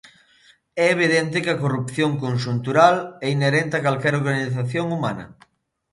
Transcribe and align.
É 0.83 0.85
evidente 0.95 1.41
que 1.43 1.51
a 1.53 1.61
corrupción 1.63 2.11
conxuntural 2.23 2.95
é 3.25 3.27
inherente 3.37 3.73
a 3.75 3.83
calquera 3.85 4.19
organización 4.21 4.85
humana. 4.97 5.25